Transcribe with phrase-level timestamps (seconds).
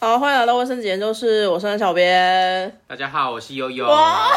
[0.00, 3.84] 好，欢迎来到卫生间，就是我是小编，大家好，我是悠悠。
[3.84, 4.30] 哇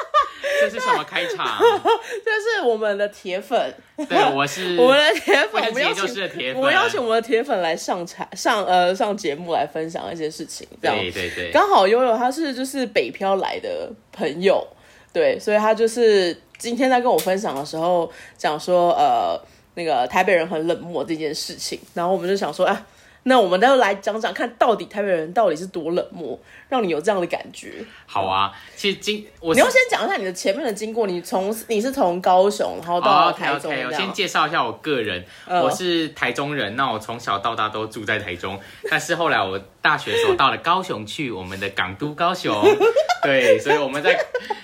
[0.58, 1.58] 这是什么开场？
[2.24, 3.74] 这是我们的铁粉，
[4.08, 6.62] 对，我是 我们的铁粉，我们邀请是的铁粉。
[6.62, 14.66] 我们邀请我们的铁粉来上场上呃上节目来分享一些事情，这样对对对，刚好悠悠他是就是北漂来的朋友，
[15.12, 19.38] 对，所以他就是今天在跟我分享的时候讲说，呃，
[19.74, 22.86] 那个台北人很冷漠这件事情，然后我们就想说，啊，
[23.24, 27.84] 那我们待会来讲讲看，到底台北人到底是多冷漠，让你有这样的感觉。
[28.06, 28.52] 好啊。
[28.76, 38.58] 其实经我你要先讲一下你的前面的经过，你从你是从高雄然后到台中我先介绍一下我个人，嗯我是台中人，那我从小到大都住在台中，
[38.90, 42.54] 但是后来我大学的时候到了高雄去，我们的港都高雄，
[43.22, 44.16] 对，所以我们在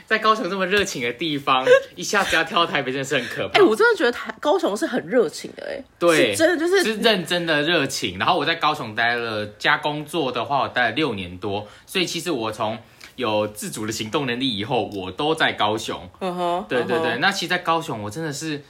[0.07, 3.59] 在高雄这么热情的地方，一下子要跳到台北真的是很可怕。
[3.59, 8.19] 哎、我真的觉得台高雄是很热情的、哎，对真的就是是认真的热情。
[8.19, 12.79] 然后我在高雄待了加工作的话，我待了六年多，所以其实我从
[13.17, 16.09] 有自主的行动能力以后，我都在高雄。
[16.21, 18.63] 嗯哼，对对对，那其实，在高雄我真的是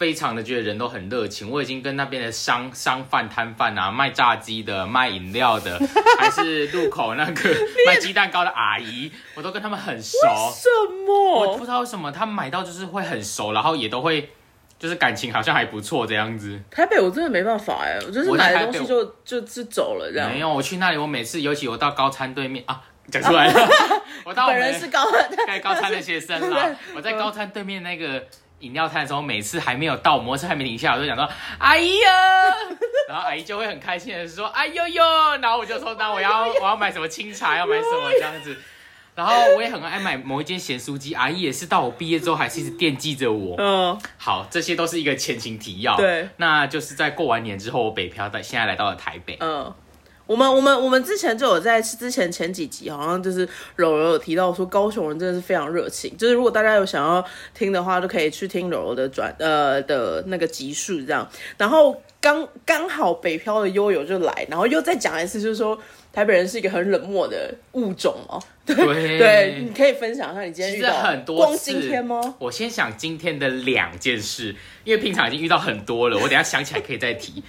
[0.00, 1.50] 非常的觉得人都很热情。
[1.50, 5.78] 我已经跟那边的商商贩摊贩啊，卖炸鸡的、卖饮料的，
[6.18, 7.50] 还是路口那个
[7.86, 10.16] 卖鸡蛋糕的阿姨，我都跟他们很熟。
[10.54, 10.66] 什
[11.06, 11.66] 么我不？
[11.66, 14.30] 知道为什么他们买到就是会很熟，然后也都会
[14.78, 16.58] 就是感情好像还不错这样子。
[16.70, 20.32] 台北我真的没办法哎，我就是买了台北东西就就就走了这样。
[20.32, 23.70] 没有，我去那里，我每次尤其我到高餐对面啊，讲出来了，
[24.24, 25.04] 我到我们本人是高
[25.46, 26.74] 盖高餐的学生啦。
[26.96, 28.24] 我在高餐对面那个
[28.60, 32.10] 饮料摊的时候，每次还没有到，摩托车还没停下，我就讲说阿姨呀，
[33.08, 35.02] 然后阿姨就会很开心的说哎呦呦，
[35.40, 38.56] 然后我就说那我要我要买什么清茶，要买什么这样子。
[39.12, 43.54] 然后我也很爱买某一间咸酥鸡，阿姨也是到我毕业之后还是一直惦记着我。
[43.58, 45.96] 嗯，好，这些都是一个前情提要。
[45.96, 49.36] 对，那就是在过完年之后，我北漂到现在来到了台北。
[49.40, 49.74] 嗯，
[50.30, 53.40] 我们我们我们之前就有在之前前几集好像就是
[53.74, 61.28] 柔柔有提到说高雄人真的是非常热情，就是如果大家有想要听的话，就可以去听柔柔的转呃的那个集数这样。
[61.58, 65.76] 然后刚刚好北漂的悠悠就来，然后又再讲一次，就是说
[66.12, 68.40] 台北人是一个很冷漠的物种哦。
[68.64, 72.36] 对对对，你可以分享一下你今天遇到很多光今天吗？
[72.38, 74.54] 我先想今天的两件事，
[74.84, 77.42] 因为平常已经遇到很多了，我等一下想起来可以再提。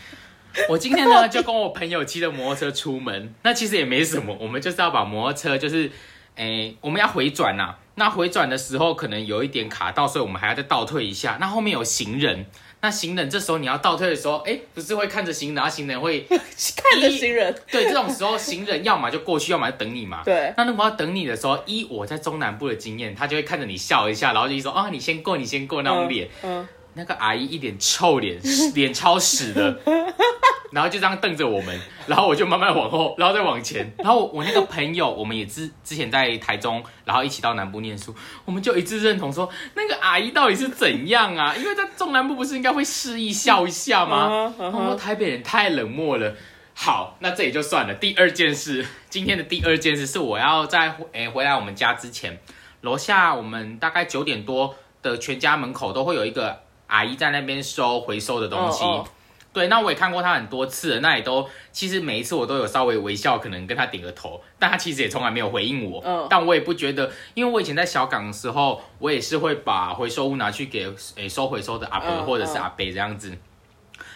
[0.69, 5.89] 我今天呢就跟我朋友骑着摩托车出门，那其实也没什么，我们就是要把摩托车就是，
[6.35, 11.37] 诶，我们要回转呐、那回转的时候可能有一点卡到，所以我们还要再倒退一下。
[11.39, 12.45] 那后面有行人，
[12.81, 20.21] 那行人这时候你要倒退的时候，诶，不是会看着行人，然后行人会看着行人， 对这种时候，行人要么就过去，要么就等你嘛。
[20.25, 26.27] 对那如果要等你的时候，一我在中南部的经验，他就会看着你笑一下，然后就说啊，你先过，你先过那种脸。
[26.43, 28.39] 嗯，那个阿姨一脸臭脸，
[28.75, 29.79] 脸超屎的，
[30.71, 38.13] 然后就这样瞪着我们，然后我就慢慢往后，然后再往前，然后我我那个朋友，我们也之之前在台中，然后一起到南部念书，
[38.45, 41.55] 我们就一致认同说，那个阿姨到底是怎样啊？
[41.55, 44.27] 因为在中南部不是应该会示意笑一下吗？
[44.29, 46.35] 嗯哼嗯哼我说台北人太冷漠了。
[46.73, 47.93] 好，那这也就算了。
[47.93, 52.39] 第二件事，今天的第二件事是我要在诶、回来我们家之前，
[52.81, 58.83] 楼下我们大概九点多的全家门口都会有一个阿姨在那边收回收的东西。
[58.83, 59.07] 哦哦
[59.53, 66.01] 对，那我也看过她很多次了，那也都其实每一次我都有稍微微笑，可能跟她点个头，但她其实也从来没有回应我。
[66.05, 73.37] 嗯但我也不觉得，因为我以前在小港的时候，我也是会把回收物拿去给诶、收回收的阿伯、嗯或者是阿伯这样子。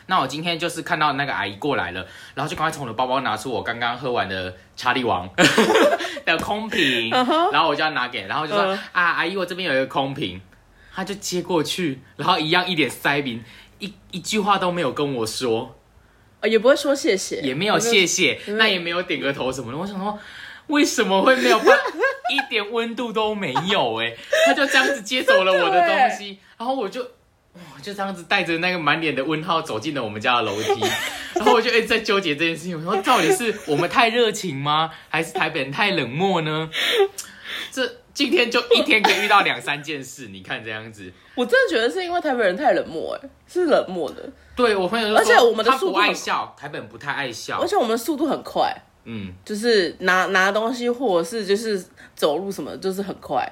[0.08, 5.28] 那我今天就是看到那个阿姨过来了，然后就赶快从我的包包拿出我刚刚喝完的查理王
[6.26, 7.10] 的空瓶，
[7.52, 10.40] 然后我就要拿给，然后就说、嗯啊，阿姨，我这边有一个空瓶，
[10.96, 13.44] 她就接过去，然后一样一脸塞宾，
[13.80, 15.76] 一一句话都没有跟我说，
[16.40, 19.78] 呃也不会说谢谢，也没有谢谢，那也没有点个头什么的。
[19.78, 20.18] 我想说，
[20.68, 21.78] 为什么会没有办
[22.32, 24.16] 一点温度都没有、哎，
[24.48, 27.06] 他就这样子接走了我的东西， 然后我就。
[27.58, 30.82] 我，就这样子带着那个满脸的问号走进了我们家的楼梯，
[31.36, 32.78] 然后我就一直在纠结这件事情。
[32.78, 36.70] 我说，到底是我们太热情吗，还是台北人太冷漠呢？
[37.72, 41.12] 这今天就一天可以遇到两三件事，你看这样子。
[41.36, 47.68] 我真的觉得是因为台北人太冷漠，哎，是冷漠的，对我朋友就说，而且我们的速度很爱笑，台北人不太爱笑而。
[47.68, 48.74] 且我们速度很快，
[49.04, 51.86] 嗯，就是拿拿东西或者是就是
[52.16, 53.46] 走路什么，就是很快。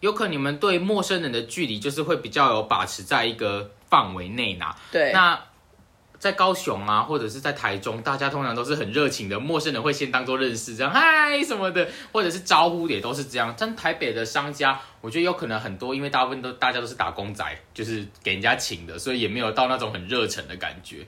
[0.00, 4.76] 有可能你们对陌生人的距离就是会比较有把持在一个范围内呐。
[4.92, 5.40] 对，那
[6.24, 13.54] 在高雄啊，或者是在台中，大家通常都是很热情的，陌生人会先当做认识，这样嗨什么的，或者是招呼也都是这样。
[13.58, 17.44] 但台北的商家，我觉得有可能很多，因为大部分都大家都是打工仔，
[17.74, 21.06] 就是给人家请的，所以也没有到那种很热忱的感觉。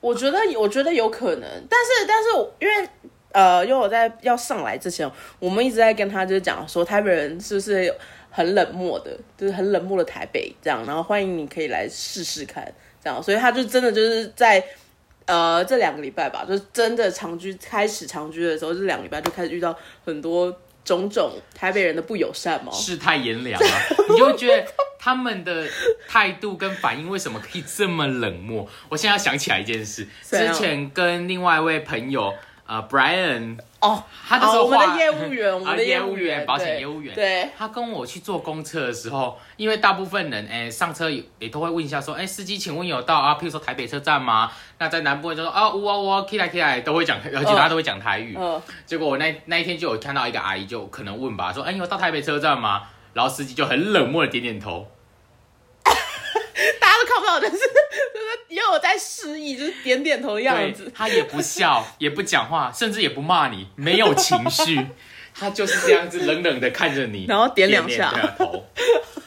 [0.00, 2.28] 我觉得我觉得有可能，但是但是
[2.60, 2.88] 因为
[3.32, 5.10] 呃，因为我在要上来之前，
[5.40, 7.92] 我们一直在跟他就是讲说，台北人是不是
[8.30, 12.72] 很冷漠的，就是很冷漠的台北这样，然后欢迎你可以来试试看
[13.04, 14.64] 这样，所以他就真的就是在
[15.26, 20.50] 呃这两个礼拜吧，就是真的长居开始长居的时候，这两个礼拜就开始遇到很多
[20.84, 22.72] 种种台北人的不友善嘛。
[22.72, 24.66] 世态炎凉啊，你就觉得
[24.98, 25.68] 他们的
[26.08, 28.66] 态度跟反应为什么可以这么冷漠？
[28.88, 32.32] 我现在想起来一件事，之前跟另外一位朋友
[32.66, 43.34] 呃 Brian，哦，他那时候我们的业务员，我们啊的业务员，保险业务员，对，他跟我去坐公车的时候，因为大部分人哎、上车也也都会问一下说，哎、司机请问有到啊？
[43.34, 44.50] 譬如说台北车站吗？
[44.78, 48.34] 那在南部就说啊呜啊呜啊，起来起来，都会讲，而且大家都会讲台语。
[48.40, 52.84] 嗯，结果我那那一天就有看到一个阿姨，就可能问吧，说，哎、你有到台北车站吗？
[53.12, 54.88] 然后司机就很冷漠的点点头，
[56.80, 60.90] 大家都看不到，但是就是也有在示意，就是点点头的样子。
[60.94, 64.86] 他也不笑，也不讲话，甚至也不骂你，没有情绪，
[65.34, 68.64] 他就是这样子冷冷的看着你，然后点两下点点头。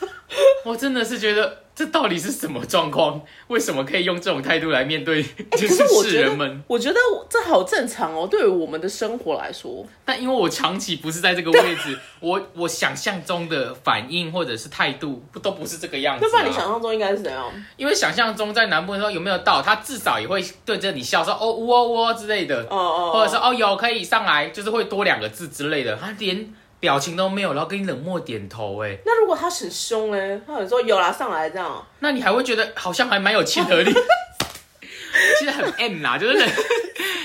[0.65, 3.21] 我真的是觉得这到底是什么状况？
[3.49, 8.27] 为什么可以用这种态度来面对就可是我世人们？，我觉得这好正常哦。
[8.29, 16.27] 对于我们的生活来说，但因为我长期不是在这个位置， 我我想象中的反应或者是态度不都不是这个样子、啊。
[16.27, 17.45] 那不然你想象中应该是怎样？
[17.75, 22.63] 因为想象中在南部的时候有没有到，他至少也会对着你笑说哦呜哦呜哦之类的。
[22.71, 30.41] 哦哦，或者是哦有可以上来，就是会多两个字之类的，他连表情都没有，然后跟你冷漠点头，哎，那如果他很凶呢？
[30.45, 31.85] 他很说有啦，上来这样。
[31.99, 33.91] 那你还会觉得好像还蛮有亲和力，
[35.39, 36.49] 其实很 M 啦，就是人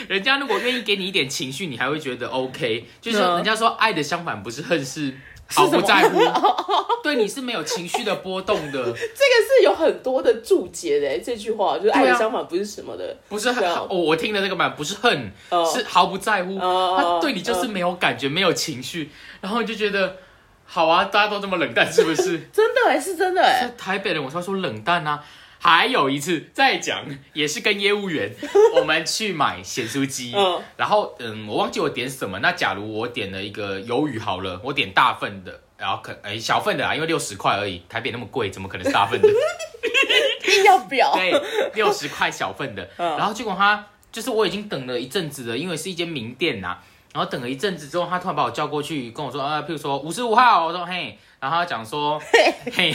[0.09, 5.15] 人家如果愿意给你一点情绪，你还会觉得 OK，就是嗯人家说爱的相反不是恨是。
[5.55, 6.19] 毫不在乎，
[7.03, 13.17] 对你是没有情绪的波动的，这个是有很多的注解的这句话，就是爱的相反不是什么的。
[13.29, 19.11] 不是很、我听的这个版不是恨，哦是毫不在乎，哦他对你就是没有感觉，没有情绪，
[19.41, 20.17] 然后你就觉得
[20.65, 22.39] 好啊，大家都这么冷淡，是不是？
[22.53, 23.71] 真的哎，是真的哎。
[23.77, 25.23] 台北人，我才说冷淡啊。
[25.65, 27.05] 还有一次再讲，
[27.35, 28.33] 也是跟业务员，
[28.75, 32.41] 我们去买咸酥鸡，嗯然后嗯，我忘记我点什么。
[32.41, 39.29] 那假如我点了一个鱿鱼好了，我点大份的，然后可哎小份的啊，因为六十块而已，台北那么贵，怎么可能是大份的？
[40.53, 41.13] 硬要表。
[41.15, 41.33] 对，
[41.75, 42.83] 六十块小份的。
[42.97, 46.77] 嗯然后结果他就是我已经等了一阵子了，因为是一间名店呐、
[47.13, 52.19] 然后等了一阵子之后，他突然把我叫过去跟我说，啊，譬如说五十五号，我说嘿，然后他讲说，
[52.73, 52.95] 嘿，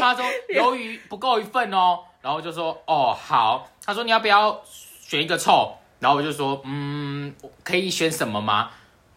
[0.00, 0.24] 他说
[0.54, 8.70] 鱿鱼不够一份哦，然后我就说哦好，他说你要不要选一个凑，然后我就说嗯，可以选什么吗？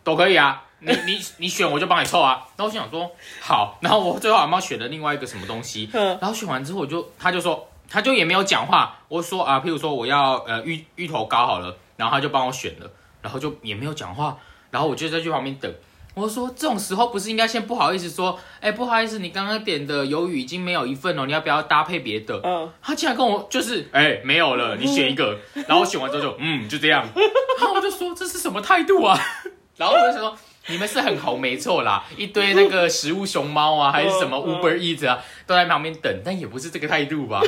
[0.03, 0.63] 都可以啊。
[0.79, 3.09] 你你你选我就帮你凑啊，然后我想说
[3.41, 6.15] 好，然后我最后好像选了另外一个什么东西，嗯。
[6.21, 12.91] 然后选完之后我就他就说他就也没有讲话，我说啊，譬如说我要呃芋芋头糕好了，然后他就帮我选了，
[13.21, 14.37] 然后就也没有讲话，
[14.71, 15.73] 然后我就在去旁边等。
[16.13, 22.41] 我说这种时候不是应该先不好意思说，哎、不好意思，你刚刚点的鱿鱼已经没有一份了，你要不要搭配别的？
[22.43, 25.37] 嗯，他竟然跟我就是，哎、没有了，你选一个。
[25.53, 27.07] 然后我选完之后就，嗯，就这样。
[27.59, 29.15] 然后我就说这是什么态度啊？
[29.77, 30.35] 然后我就想说，
[30.65, 37.39] 你们是很红没错啦，一堆那个食物熊猫啊，还是什么 Uber Eats 啊，都在旁边等，但也不是这个态度吧？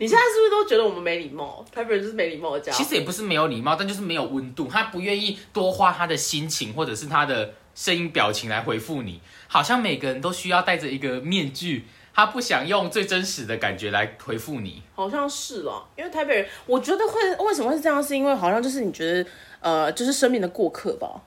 [0.00, 1.62] 你现在是不是都觉得我们没礼貌？
[1.70, 2.78] 台北人就是没礼貌的家伙。
[2.78, 4.66] 其实也不是没有礼貌，但就是没有温度。
[4.66, 11.84] 他不愿意多花他的心情或者是他的声音表情来回复你，好像每个人都需要戴着一个面具，
[12.14, 14.82] 他不想用最真实的感觉来回复你。
[14.94, 21.20] 好像是啦，因为台北人，我觉得会为什么会是这样，是因为好像就是你觉得，呃，就是生命的过客吧，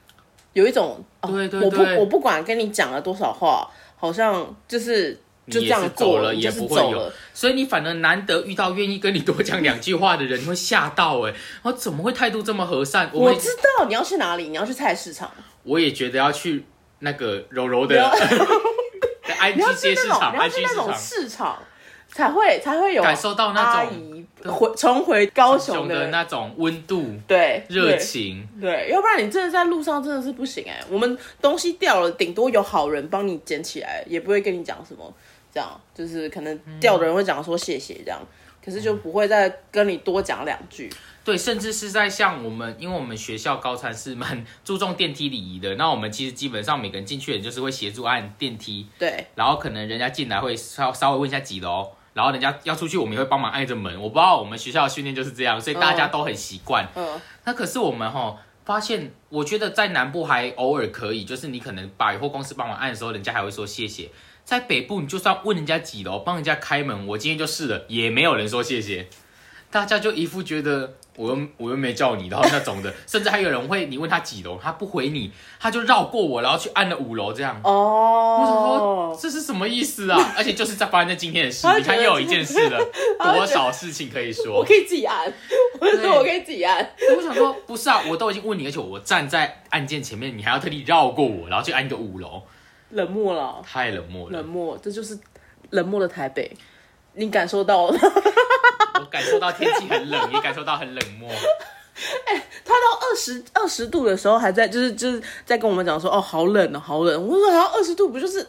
[0.53, 13.09] 有一种，哦对对我不我不管跟你讲了多少话，好像就是就这样做走了也不会有，所以你反而难得遇到愿意跟你多讲两句话的人，你会吓到哎、然后怎么会态度这么和善？
[13.12, 15.29] 我我知道你要去哪里，你要去菜市场，
[15.63, 16.65] 我也觉得要去
[17.00, 21.63] 那个柔柔的你要的安你要居街市场，去那种你要安居市去那种场，市场，
[22.07, 24.12] 才会才会有感受到那种阿姨
[24.51, 28.47] 回重回高雄熊的那种温度、对热对情。
[28.59, 35.13] 对，要不然你真的在路上真的是不行哎、我们东西掉了，顶多有好人帮你捡起来，也不会跟你讲什么，
[35.53, 38.19] 这样就是可能掉的人会讲说谢谢这样，
[38.63, 40.89] 可是就不会再跟你多讲两句。
[41.25, 53.93] 对，甚至是在像我们，因为我们学校高餐是蛮注重电梯礼仪的，那我们其实基本上每个人进去的人就是会协助按电梯，对，然后可能人家进来会稍稍微问一下几楼，然后人家要出去，我们也会帮忙按着门。
[54.00, 56.88] 我不知道我们学校的训练就是这样，所以大家都很习惯。
[56.96, 64.10] 嗯，那可是我们哈发现，我觉得在南部还偶尔可以，就是你可能百货公司帮忙按的时候，人家还会说谢谢。
[64.46, 69.08] 在北部，你就算问人家几楼，帮人家开门，我今天就试了，也没有人说谢谢。
[69.74, 77.60] 大家就一副觉得我又我又没叫你，然后那种的， 甚至还有人会你问他几楼，他不回你，他就绕过我，然后去按了五楼这样。
[77.63, 80.18] 哦，我想说这是什么意思啊？
[80.38, 82.80] 而且就是在发生在今天的事，你看又有一件事了，
[83.18, 84.63] 多少事情可以说我？
[84.63, 85.34] 可以自己按，
[85.82, 86.88] 我就说我可以自己按。
[87.18, 92.44] 我想说不是啊，我都已经问你，而且我站在按键前面，你还要特地绕过我，然后去按一个五楼，
[92.92, 94.48] 冷漠了，太冷漠了冷。
[94.48, 95.18] 漠，这就是
[95.72, 96.51] 冷漠的台北，
[97.13, 98.00] 你感受到了。
[98.95, 101.29] 我感受到天气很冷，也感受到很冷漠。
[102.25, 107.27] 哎他到二十二十度的时候，还在就是就是在跟我们讲说，哦，好冷哦，好冷。
[107.27, 108.47] 我说，好像二十度不就是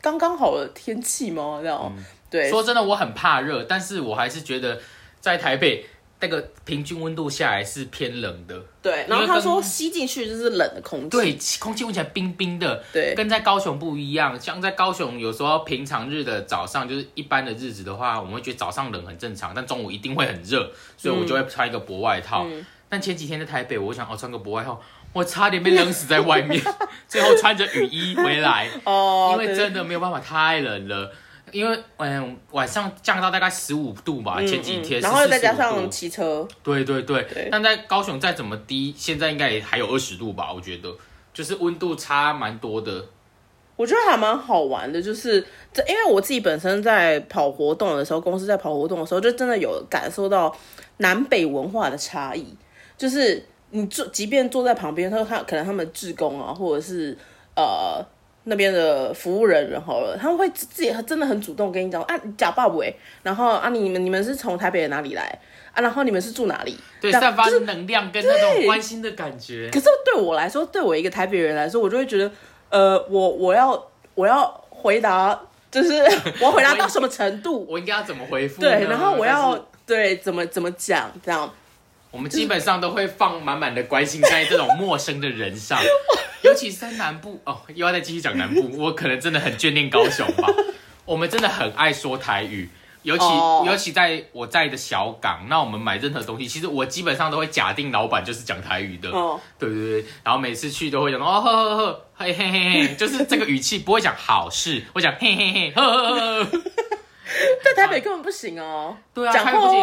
[0.00, 1.58] 刚刚好的天气吗？
[1.60, 1.92] 这样，
[2.30, 4.80] 对，说真的，我很怕热，但是我还是觉得
[5.20, 5.84] 在台北
[6.20, 8.60] 那个平均温度下来是偏冷的。
[8.82, 9.04] 对。
[9.08, 14.38] 然后他说吸进去就是冷的空气，对，空气闻起来冰冰的，对跟在高雄不一样。
[14.40, 22.44] 像在高雄，有时候平常日的早上，就是一般的日子的话，我们会觉得早上冷很正常，但中午一定会很热，所以我就会穿一个薄外套。
[22.46, 24.80] 嗯但前几天在台北，我想哦穿个薄外套，
[25.12, 26.62] 我差点被冷死在外面，
[27.08, 31.12] 最后穿着雨衣回来，哦，因为真的没有办法，太冷了。
[31.52, 40.52] 因为嗯晚上降到大概十五度吧，嗯前几天、嗯然后再加上度骑车，对对对，对但在高雄再怎么低，现在应该也还有二十度吧？
[40.52, 40.92] 我觉得，
[41.32, 43.04] 就是温度差蛮多的。
[43.76, 50.56] 我觉得还蛮好玩的，就是这，因为我自己本身在跑活动的时候，公司在跑活动的时候，就真的有感受到
[50.96, 52.56] 南北文化的差异。
[52.96, 57.14] 就是你坐，即便坐在旁边，他他可能他们志工啊，或者是
[57.54, 58.02] 呃
[58.48, 62.74] 那边的服务人员好了，他们会自自己真的很主动跟你讲啊，假爸爸
[63.24, 65.22] 然后啊你们你们是从台北的哪里来
[65.72, 66.78] 啊，然后你们是住哪里？
[67.00, 69.68] 对，散发就是能量跟那种关心的感觉。
[69.72, 72.30] 可是对我来说，对我一个台北人来说，我就会觉得，
[72.70, 75.38] 呃，我我要我要回答，
[75.70, 75.92] 就是
[76.40, 77.66] 我要回答到什么程度？
[77.68, 78.60] 我应该要怎么回复？
[78.62, 81.52] 对，然后我要对怎么怎么讲这样。
[82.16, 85.78] 我们基本上都会放满满的关心在这种陌生的人上，
[86.42, 90.48] 尤其是在南部哦，又要再继续讲南部， 我可能真的很眷恋高雄吧。
[91.04, 92.70] 我们真的很爱说台语，
[93.02, 93.64] 尤其、哦。
[93.66, 106.62] 尤其在我在的小港，那我们买任何东西，其实我基本上都会假定老板就是讲台语的，哦，对对对，然后每次去都会讲哦呵呵呵，嘿嘿嘿嘿，就是这个语气不会讲好事，我讲嘿嘿嘿呵呵呵呵。
[107.64, 108.96] 在台北根本不行哦。
[109.12, 109.82] 对啊，讲不行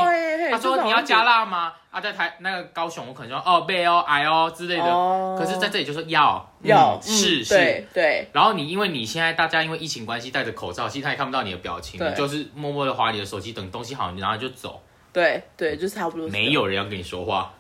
[0.51, 1.73] 他说你要加辣吗？
[1.91, 7.53] 啊，在台那个高雄，我可能说哦背哦矮哦之类的，哦可是在这里就说要要嗯是嗯是。
[7.53, 14.81] 对对然后你因为你现在大家因为疫情关系戴着口罩，其实他也看不到你的表情，你就是默默的划你的手机，等东西好你然后就走，
[15.11, 16.27] 对对，就是差不多。
[16.29, 17.51] 没有人要跟你说话，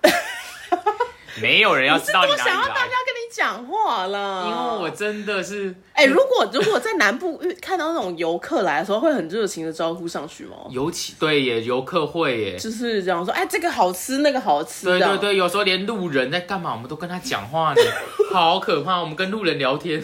[1.41, 2.51] 没有人要知道你哪里
[3.33, 4.43] 讲话啦？
[4.45, 10.57] 因为我真的是哎、如果如果在南部遇看到那种游客来的时候，会很热情的招呼上去吗？
[10.69, 12.55] 尤其对耶，游客会耶。
[12.57, 17.81] 就是这样说，哎，这个好吃，那个好吃，对对对，有时候连路人在干嘛，我们都跟他讲话呢，
[18.31, 18.99] 好可怕。
[18.99, 19.99] 我们跟路人聊天，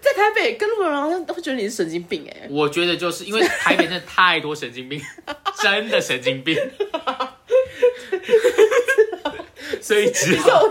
[0.00, 5.00] 在台北跟路人聊天都会觉得你是神经病哎、我觉得就是因为台北真的太多神经病，
[5.62, 6.56] 真的神经病，
[9.80, 10.62] 所以只好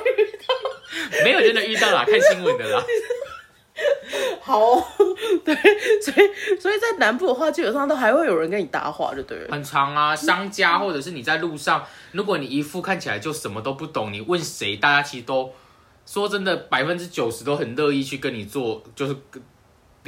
[1.23, 2.83] 没有真的遇到啦，看新闻的啦。
[4.41, 4.83] 好哦，
[5.43, 5.55] 对，
[6.01, 9.51] 所以所以在南部的话，基本上都还会有人跟你搭话，就对了。
[9.51, 15.51] 很长啊，商家或者是你在路上，如果你一副看起来就什么都不懂，你问谁，大家其实都
[16.05, 19.41] 说真的，百分之九十都很乐意去跟你做，就是跟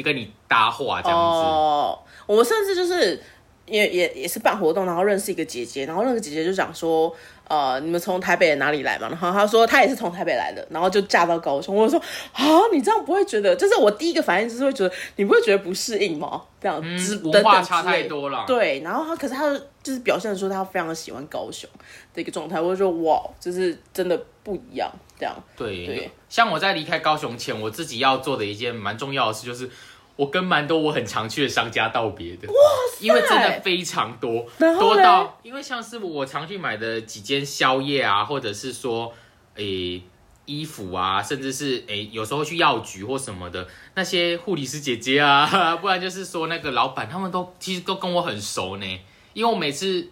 [0.05, 1.39] 跟你搭话这样子。
[1.39, 3.21] 哦，我们甚至就是
[3.67, 7.13] 也也也是办活动，然后认识一个姐姐，然后那个姐姐就讲说，
[7.47, 9.07] 呃，你们从台北哪里来嘛？
[9.09, 11.75] 然后她说她也是从台北来的，然后就嫁到高雄。
[11.75, 12.00] 我就说
[12.31, 13.55] 啊，你这样不会觉得？
[13.55, 16.41] 就是我第一个反应就是会觉得，你不会觉得不适应吗？
[16.62, 18.45] 这样之、嗯，文化差太多了。
[18.47, 21.69] 对，然后她可是她就是表现出她非常的喜欢高雄
[22.13, 29.69] 的一个状态，我就说哇，就是真的不一样，这样对，对像我在离开高雄前，我自己要做的一件蛮重要的事，就是
[30.17, 32.47] 我跟蛮多我很常去的商家道别的。
[32.50, 32.53] 哇
[32.91, 33.05] 塞！
[33.05, 39.13] 因为真的非常多，多到因为像是我常去买的几间宵夜啊，或者是说，
[39.55, 40.03] 诶、
[40.45, 48.86] 衣服啊，甚至是诶、有时候去药局或什么的，那些护理师姐姐啊， 不然就是说那个老板，他们都其实都跟我很熟呢，
[49.33, 50.09] 因为我每次。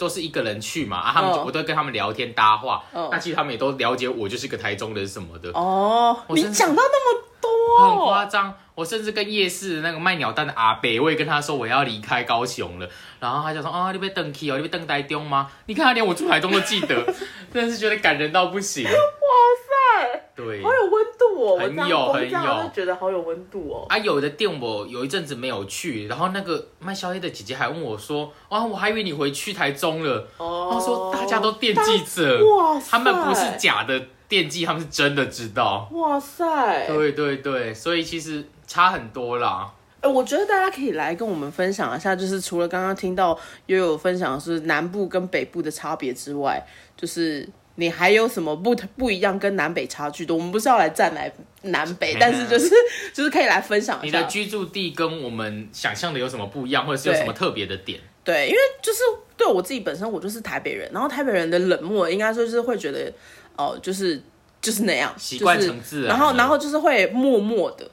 [0.00, 8.54] 都是一个人去嘛，啊，他们我都跟他们聊天搭话，嗯那其实他们也都了解我就是个台中人什么的，哦，你讲到那么很多，夸张。
[8.74, 15.50] 我甚至跟夜市那个卖鸟蛋的阿北，我也跟他说我要离开高雄了，然后他就说啊，你被登 K 哦，你被登呆丢吗？
[15.66, 17.04] 你看他连我住台中都记得，
[17.52, 18.84] 真的是觉得感人到不行。
[18.84, 23.84] 哇塞，对好，有温度哦，很有很有就觉得好有温度哦。
[23.90, 35.86] 啊，有的店我有一阵子没有去，然后那个卖宵夜的姐姐还问我说：“啊，我还以为你回去台中了。”哦她说大家都惦记着，哇塞，他们不是假的惦记，他们是真的知道。
[35.92, 39.70] 哇塞，对对对，所以其实差很多啦。
[40.00, 46.64] 哎、我觉得大家可以来跟我们分享一下，就是除了刚刚听到悠悠分享的是南部跟北部的差别之外，
[46.96, 50.34] 就是你还有什么不不一样跟南北差距的？
[50.34, 51.30] 我们不是要来站来
[51.62, 52.70] 南北， 但是就是
[53.12, 54.18] 就是可以来分享一下。
[54.18, 58.00] 你的居住地跟我们想象的有什么不一样，或者是有什么特别的点？
[58.24, 59.00] 对，因为就是
[59.36, 63.12] 对我自己本身，我就是台北人，然后台北人的冷漠，应该说就是会觉得
[63.60, 64.22] 哦、就是
[64.60, 67.88] 就是那样，习惯成自然然后然后就是会默默的。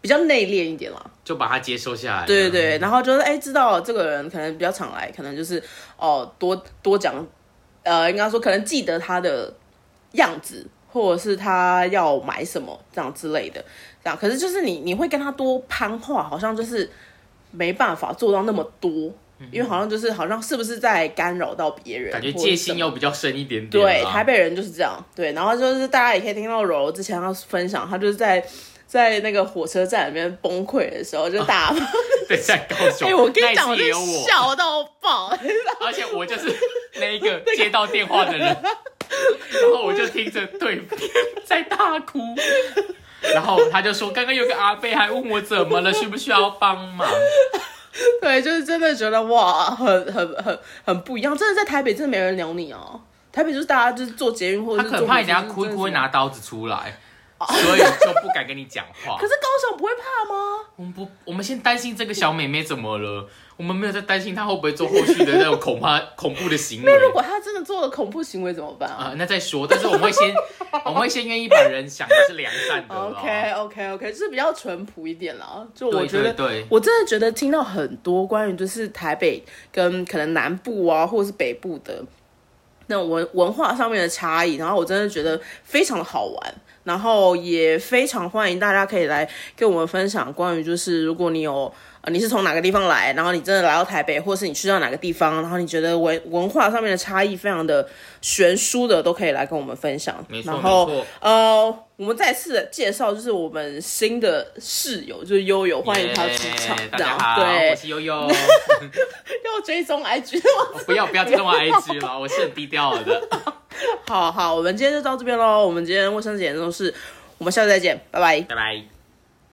[0.00, 2.24] 比较内敛一点啦，就把它接收下来。
[2.24, 5.60] 对对对，然后就是哎、知道这个人可能比较常来，可能就是
[5.96, 7.12] 哦多多讲，
[7.82, 9.52] 呃，应该说可能记得他的
[10.12, 13.62] 样子，或者是他要买什么这样之类的，
[14.02, 14.16] 这样。
[14.16, 16.88] 可是就是你你会跟他多攀话，好像就是
[17.50, 19.12] 没办法做到那么多，
[19.52, 23.70] 因为好像就是好像是不是在干扰到别人，感觉戒心又比较深一点点。
[23.70, 25.04] 对，台北人就是这样。
[25.14, 28.44] 对，然后就是大家也可以听到柔柔之前要分享，他就是在
[28.86, 31.86] 在那个火车站里面崩溃的时候，就大骂。
[32.28, 33.76] 对在高雄， 哎、我跟你讲，我，
[34.26, 35.28] 笑到爆。
[35.80, 36.54] 而且我就是
[36.96, 40.84] 那一个 接到电话的人，然后我就听着对面
[41.46, 42.18] 在大哭。
[43.20, 47.08] 然后他就说：“刚刚有个阿贝还问我怎么了，需不需要帮忙
[48.22, 51.36] 对，就是真的觉得哇，很很很很不一样。
[51.36, 53.00] 真的在台北，真的没人鸟你哦。
[53.32, 56.98] 台北就是大家就是做捷运？”或者是坐他可能怕你等下哭一哭会拿刀子出来，
[57.46, 59.26] 所以就不敢跟你讲话 可。
[59.26, 60.64] 是高雄不会怕吗？
[60.76, 66.92] 我们不，我们先担心这个小妹妹怎么了，我们没有在担心她会不会做后续的那种恐怕 恐怖的行为。
[66.92, 70.34] 那如果她真的做了恐怖行为怎么办啊啊、那再说，但是我们会先，
[70.84, 72.94] 我们会先愿意把人想的是良善的。
[72.94, 75.66] ？OK OK OK，就是比较淳朴一点啦。
[75.74, 79.42] 就我觉得对对我真的觉得听到很多关于就是台北
[79.72, 82.02] 跟可能南部啊，或者是北部的
[82.86, 86.54] 那种文文化上面的差异，然后我真的觉得非常的好玩，
[86.84, 91.72] 然后也非常欢迎大家可以来跟我们分享关于就是如果你有。
[92.08, 93.12] 呃，你是从哪个地方来？
[93.12, 97.86] 然后你真的来到台北，或是你去到哪个地方，然后你觉得文文化上面的差异非常的
[98.22, 100.24] 悬殊的，都可以来跟我们分享。
[100.26, 106.76] 没错然后呃，我们再次介绍，就是我们新的室友，就是悠悠，欢迎他出场
[107.36, 108.26] 对我，是悠悠。
[109.44, 110.80] 要追踪 IG 吗？
[110.86, 113.28] 不要不要追踪我 IG 了，我是很低调的。
[114.08, 115.66] 好好，我们今天就到这边喽。
[115.66, 116.94] 我们今天卫生纸研究室，
[117.36, 118.40] 我们下次再见，拜拜。
[118.42, 118.97] 拜拜。